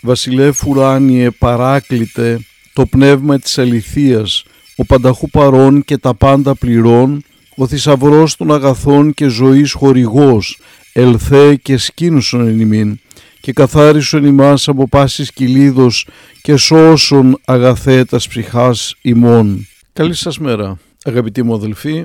Βασιλεύ 0.00 0.52
ουράνιε 0.66 1.30
παράκλητε 1.30 2.40
το 2.72 2.86
πνεύμα 2.86 3.38
της 3.38 3.58
αληθείας, 3.58 4.44
ο 4.76 4.84
πανταχού 4.84 5.30
παρών 5.30 5.84
και 5.84 5.98
τα 5.98 6.14
πάντα 6.14 6.54
πληρών, 6.54 7.24
ο 7.56 7.66
θησαυρός 7.66 8.36
των 8.36 8.52
αγαθών 8.52 9.14
και 9.14 9.26
ζωής 9.26 9.72
χορηγός, 9.72 10.58
ελθέ 10.92 11.54
και 11.54 11.76
σκήνουσον 11.76 12.46
εν 12.46 12.60
ημίν, 12.60 13.00
και 13.40 13.52
καθάρισον 13.52 14.24
ημάς 14.24 14.68
από 14.68 14.88
πάσης 14.88 15.32
κυλίδος 15.32 16.06
και 16.42 16.56
σώσον 16.56 17.40
αγαθέτας 17.44 18.28
ψυχάς 18.28 18.94
ημών. 19.02 19.68
Καλή 19.92 20.14
σας 20.14 20.38
μέρα. 20.38 20.78
Αγαπητοί 21.08 21.42
μου 21.42 21.54
αδελφοί, 21.54 22.04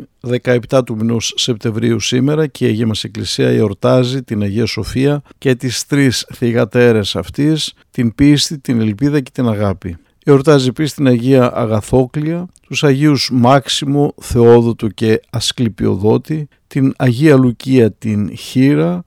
17 0.69 0.81
του 0.85 0.95
μηνός 0.95 1.33
Σεπτεμβρίου 1.35 1.99
σήμερα 1.99 2.47
και 2.47 2.65
η 2.65 2.67
Αγία 2.67 2.87
μας 2.87 3.03
Εκκλησία 3.03 3.49
εορτάζει 3.49 4.23
την 4.23 4.41
Αγία 4.41 4.65
Σοφία 4.65 5.21
και 5.37 5.55
τις 5.55 5.85
τρεις 5.85 6.27
θυγατέρες 6.33 7.16
αυτής, 7.16 7.73
την 7.91 8.16
πίστη, 8.16 8.59
την 8.59 8.81
ελπίδα 8.81 9.19
και 9.19 9.31
την 9.33 9.47
αγάπη. 9.47 9.97
Εορτάζει 10.23 10.67
επίσης 10.67 10.93
την 10.93 11.08
Αγία 11.08 11.52
Αγαθόκλια, 11.53 12.47
τους 12.67 12.83
Αγίους 12.83 13.30
Μάξιμο, 13.33 14.13
Θεόδοτο 14.21 14.88
και 14.88 15.21
Ασκληπιοδότη, 15.30 16.47
την 16.67 16.93
Αγία 16.97 17.38
Λουκία 17.38 17.91
την 17.91 18.38
Χίρα 18.38 19.03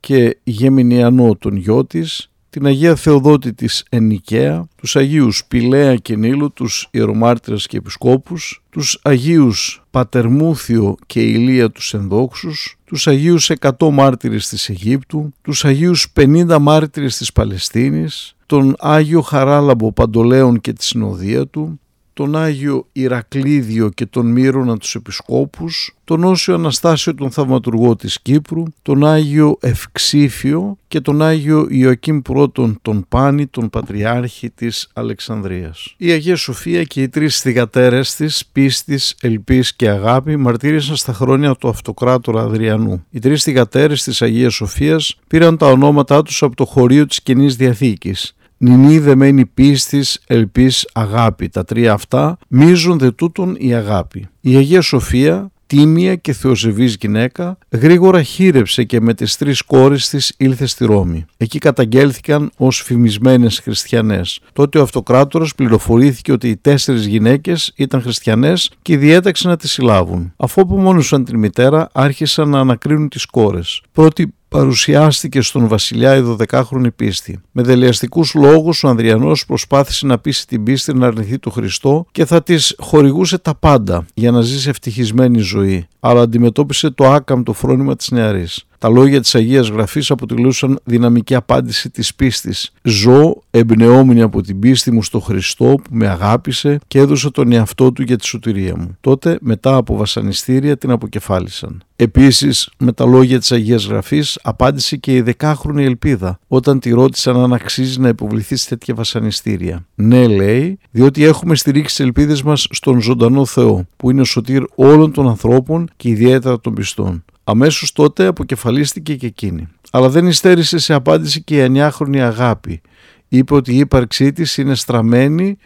και 0.00 0.38
Γεμινιανό 0.42 1.36
τον 1.36 1.56
γιο 1.56 1.84
της, 1.84 2.30
την 2.50 2.66
Αγία 2.66 2.94
Θεοδότη 2.96 3.52
της 3.52 3.84
Ενικαία, 3.88 4.68
τους 4.76 4.96
Αγίους 4.96 5.44
Πηλαία 5.48 5.96
και 5.96 6.16
Νίλου, 6.16 6.52
τους 6.52 6.88
Ιερομάρτυρες 6.90 7.66
και 7.66 7.76
Επισκόπους, 7.76 8.62
τους 8.70 9.00
Αγίους 9.02 9.82
Πατερμούθιο 9.90 10.94
και 11.06 11.20
Ηλία 11.20 11.70
τους 11.70 11.94
Ενδόξους, 11.94 12.76
τους 12.84 13.06
Αγίους 13.06 13.50
100 13.50 13.90
μάρτυρες 13.90 14.48
της 14.48 14.68
Αιγύπτου, 14.68 15.32
τους 15.42 15.64
Αγίους 15.64 16.12
50 16.12 16.58
μάρτυρες 16.58 17.16
της 17.16 17.32
Παλαιστίνης, 17.32 18.36
τον 18.46 18.74
Άγιο 18.78 19.20
Χαράλαμπο 19.20 19.92
Παντολέων 19.92 20.60
και 20.60 20.72
τη 20.72 20.84
συνοδεία 20.84 21.46
του, 21.46 21.80
τον 22.18 22.36
Άγιο 22.36 22.86
Ηρακλήδιο 22.92 23.88
και 23.88 24.06
τον 24.06 24.26
Μύρονα 24.26 24.76
τους 24.76 24.94
Επισκόπους, 24.94 25.96
τον 26.04 26.24
Όσιο 26.24 26.54
Αναστάσιο 26.54 27.14
τον 27.14 27.30
Θαυματουργό 27.30 27.96
της 27.96 28.20
Κύπρου, 28.22 28.62
τον 28.82 29.06
Άγιο 29.06 29.58
Ευξήφιο 29.60 30.78
και 30.88 31.00
τον 31.00 31.22
Άγιο 31.22 31.66
Ιωακήμ 31.70 32.20
Πρώτον 32.20 32.78
τον 32.82 33.04
Πάνη, 33.08 33.46
τον 33.46 33.70
Πατριάρχη 33.70 34.50
της 34.50 34.88
Αλεξανδρίας. 34.92 35.94
Η 35.96 36.10
Αγία 36.10 36.36
Σοφία 36.36 36.82
και 36.84 37.02
οι 37.02 37.08
τρεις 37.08 37.40
θυγατέρες 37.40 38.14
της, 38.14 38.46
πίστης, 38.52 39.14
ελπής 39.20 39.74
και 39.74 39.88
αγάπη, 39.88 40.36
μαρτύρησαν 40.36 40.96
στα 40.96 41.12
χρόνια 41.12 41.54
του 41.54 41.68
Αυτοκράτορα 41.68 42.42
Αδριανού. 42.42 43.04
Οι 43.10 43.18
τρεις 43.18 43.42
θυγατέρες 43.42 44.02
της 44.02 44.22
Αγίας 44.22 44.54
Σοφίας 44.54 45.18
πήραν 45.26 45.56
τα 45.56 45.66
ονόματά 45.66 46.22
τους 46.22 46.42
από 46.42 46.56
το 46.56 46.64
χωρίο 46.64 47.06
της 47.06 47.22
Καινής 47.22 47.56
Διαθήκης 47.56 48.32
νηνή 48.58 48.98
δεμένη 48.98 49.46
πίστης, 49.46 50.20
ελπής, 50.26 50.88
αγάπη. 50.92 51.48
Τα 51.48 51.64
τρία 51.64 51.92
αυτά 51.92 52.38
μίζουν 52.48 52.98
δε 52.98 53.10
τούτον 53.10 53.56
η 53.58 53.74
αγάπη. 53.74 54.28
Η 54.40 54.56
Αγία 54.56 54.80
Σοφία 54.80 55.50
τίμια 55.68 56.14
και 56.14 56.32
θεοσεβής 56.32 56.96
γυναίκα, 57.00 57.58
γρήγορα 57.70 58.22
χείρεψε 58.22 58.84
και 58.84 59.00
με 59.00 59.14
τις 59.14 59.36
τρεις 59.36 59.62
κόρες 59.62 60.08
της 60.08 60.34
ήλθε 60.36 60.66
στη 60.66 60.84
Ρώμη. 60.84 61.24
Εκεί 61.36 61.58
καταγγέλθηκαν 61.58 62.50
ως 62.56 62.82
φημισμένες 62.82 63.58
χριστιανές. 63.58 64.40
Τότε 64.52 64.78
ο 64.78 64.82
αυτοκράτορας 64.82 65.54
πληροφορήθηκε 65.54 66.32
ότι 66.32 66.48
οι 66.48 66.56
τέσσερις 66.56 67.06
γυναίκες 67.06 67.72
ήταν 67.76 68.02
χριστιανές 68.02 68.70
και 68.82 68.96
διέταξε 68.96 69.48
να 69.48 69.56
τις 69.56 69.72
συλλάβουν. 69.72 70.32
Αφού 70.36 70.60
απομόνωσαν 70.60 71.24
την 71.24 71.38
μητέρα, 71.38 71.88
άρχισαν 71.92 72.48
να 72.48 72.60
ανακρίνουν 72.60 73.08
τις 73.08 73.26
κόρες. 73.26 73.82
Πρώτη 73.92 74.34
παρουσιάστηκε 74.48 75.40
στον 75.40 75.68
βασιλιά 75.68 76.16
η 76.16 76.36
12χρονη 76.38 76.88
πίστη. 76.96 77.40
Με 77.52 77.62
δελεαστικούς 77.62 78.34
λόγους 78.34 78.84
ο 78.84 78.88
Ανδριανός 78.88 79.46
προσπάθησε 79.46 80.06
να 80.06 80.18
πείσει 80.18 80.46
την 80.46 80.62
πίστη 80.62 80.94
να 80.94 81.06
αρνηθεί 81.06 81.38
του 81.38 81.50
Χριστό 81.50 82.06
και 82.12 82.24
θα 82.24 82.42
της 82.42 82.74
χορηγούσε 82.78 83.38
τα 83.38 83.54
πάντα 83.54 84.06
για 84.14 84.30
να 84.30 84.40
ζήσει 84.40 84.68
ευτυχισμένη 84.68 85.38
ζωή, 85.38 85.86
αλλά 86.00 86.20
αντιμετώπισε 86.20 86.90
το 86.90 87.04
άκαμπτο 87.04 87.52
φρόνημα 87.52 87.96
της 87.96 88.10
νεαρής. 88.10 88.67
Τα 88.78 88.88
λόγια 88.88 89.20
της 89.20 89.34
Αγίας 89.34 89.68
Γραφής 89.68 90.10
αποτελούσαν 90.10 90.78
δυναμική 90.84 91.34
απάντηση 91.34 91.90
της 91.90 92.14
πίστης. 92.14 92.72
Ζω 92.82 93.42
εμπνεόμενη 93.50 94.22
από 94.22 94.42
την 94.42 94.58
πίστη 94.58 94.90
μου 94.90 95.02
στο 95.02 95.20
Χριστό 95.20 95.64
που 95.64 95.90
με 95.90 96.08
αγάπησε 96.08 96.78
και 96.86 96.98
έδωσε 96.98 97.30
τον 97.30 97.52
εαυτό 97.52 97.92
του 97.92 98.02
για 98.02 98.16
τη 98.16 98.26
σωτηρία 98.26 98.76
μου. 98.76 98.96
Τότε 99.00 99.38
μετά 99.40 99.74
από 99.76 99.96
βασανιστήρια 99.96 100.76
την 100.78 100.90
αποκεφάλισαν. 100.90 101.82
Επίσης 101.96 102.70
με 102.78 102.92
τα 102.92 103.06
λόγια 103.06 103.38
της 103.38 103.52
Αγίας 103.52 103.86
Γραφής 103.86 104.38
απάντησε 104.42 104.96
και 104.96 105.14
η 105.14 105.20
δεκάχρονη 105.20 105.84
ελπίδα 105.84 106.38
όταν 106.48 106.80
τη 106.80 106.90
ρώτησαν 106.90 107.36
αν 107.36 107.52
αξίζει 107.52 108.00
να 108.00 108.08
υποβληθεί 108.08 108.56
σε 108.56 108.68
τέτοια 108.68 108.94
βασανιστήρια. 108.94 109.86
Ναι 109.94 110.26
λέει 110.26 110.78
διότι 110.90 111.24
έχουμε 111.24 111.56
στηρίξει 111.56 111.96
τις 111.96 112.04
ελπίδες 112.04 112.42
μας 112.42 112.66
στον 112.70 113.00
ζωντανό 113.00 113.44
Θεό 113.44 113.86
που 113.96 114.10
είναι 114.10 114.20
ο 114.20 114.24
σωτήρ 114.24 114.62
όλων 114.74 115.12
των 115.12 115.28
ανθρώπων 115.28 115.88
και 115.96 116.08
ιδιαίτερα 116.08 116.60
των 116.60 116.74
πιστών. 116.74 117.24
Αμέσως 117.50 117.92
τότε 117.92 118.26
αποκεφαλίστηκε 118.26 119.16
και 119.16 119.26
εκείνη. 119.26 119.68
Αλλά 119.90 120.08
δεν 120.08 120.26
υστέρησε 120.26 120.78
σε 120.78 120.94
απάντηση 120.94 121.42
και 121.42 121.54
η 121.54 121.58
εννιάχρονη 121.58 122.20
αγάπη. 122.20 122.80
Είπε 123.28 123.54
ότι 123.54 123.72
η 123.72 123.78
ύπαρξή 123.78 124.32
της 124.32 124.56
είναι 124.56 124.74
στραμμένη 124.74 125.58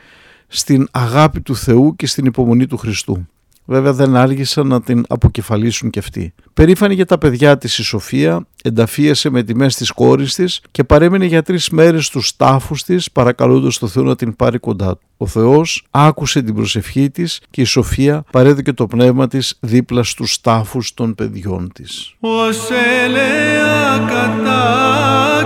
στην 0.48 0.88
αγάπη 0.90 1.40
του 1.40 1.56
Θεού 1.56 1.96
και 1.96 2.06
στην 2.06 2.24
υπομονή 2.24 2.66
του 2.66 2.76
Χριστού. 2.76 3.28
Βέβαια 3.64 3.92
δεν 3.92 4.16
άργησαν 4.16 4.66
να 4.66 4.82
την 4.82 5.04
αποκεφαλίσουν 5.08 5.90
κι 5.90 5.98
αυτοί. 5.98 6.34
Περήφανη 6.54 6.94
για 6.94 7.06
τα 7.06 7.18
παιδιά 7.18 7.58
της 7.58 7.78
η 7.78 7.82
Σοφία, 7.82 8.46
ενταφίασε 8.62 9.30
με 9.30 9.42
τιμές 9.42 9.76
της 9.76 9.90
κόρης 9.90 10.34
της 10.34 10.60
και 10.70 10.84
παρέμεινε 10.84 11.24
για 11.24 11.42
τρεις 11.42 11.70
μέρες 11.70 12.06
στους 12.06 12.36
τάφους 12.36 12.82
της 12.82 13.10
παρακαλώντας 13.10 13.78
το 13.78 13.86
Θεό 13.86 14.02
να 14.02 14.16
την 14.16 14.36
πάρει 14.36 14.58
κοντά 14.58 14.90
του. 14.90 15.00
Ο 15.16 15.26
Θεός 15.26 15.86
άκουσε 15.90 16.42
την 16.42 16.54
προσευχή 16.54 17.10
της 17.10 17.40
και 17.50 17.60
η 17.60 17.64
Σοφία 17.64 18.24
παρέδωκε 18.30 18.72
το 18.72 18.86
πνεύμα 18.86 19.28
της 19.28 19.56
δίπλα 19.60 20.02
στους 20.02 20.40
τάφους 20.40 20.94
των 20.94 21.14
παιδιών 21.14 21.70
της. 21.74 22.14
Ως 22.20 22.58
ελέα 23.04 23.98
κατά 23.98 24.92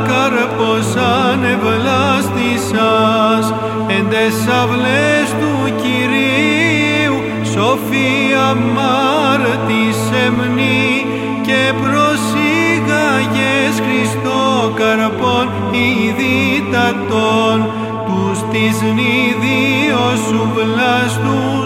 καρπός 0.06 0.96
ανεβλάστησας 0.96 3.54
εν 3.88 4.06
ιδίτατον 16.86 17.58
τους 18.06 18.38
της 18.52 18.80
νηδίος 18.82 20.18
σου 20.28 20.48
βλάστους 20.54 21.65